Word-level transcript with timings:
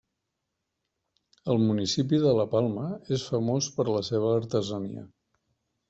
El 1.53 1.61
municipi 1.67 2.21
de 2.25 2.33
La 2.39 2.47
Palma 2.55 2.89
és 3.19 3.29
famós 3.35 3.71
per 3.79 3.89
la 3.97 4.05
seva 4.13 4.37
artesania. 4.43 5.11